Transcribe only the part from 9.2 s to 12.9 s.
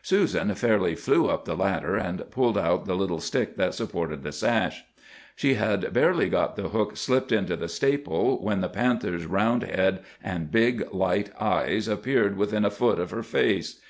round head and big light eyes appeared within a